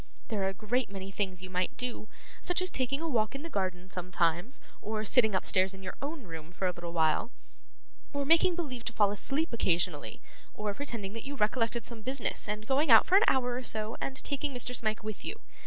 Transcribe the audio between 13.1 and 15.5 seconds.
an hour or so, and taking Mr. Smike with you.